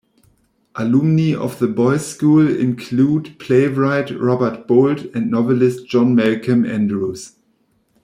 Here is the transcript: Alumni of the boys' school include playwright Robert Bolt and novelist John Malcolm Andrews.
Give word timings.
Alumni 0.73 1.35
of 1.35 1.59
the 1.59 1.67
boys' 1.67 2.07
school 2.07 2.47
include 2.49 3.37
playwright 3.37 4.09
Robert 4.19 4.67
Bolt 4.67 5.01
and 5.13 5.29
novelist 5.29 5.85
John 5.87 6.15
Malcolm 6.15 6.65
Andrews. 6.65 7.35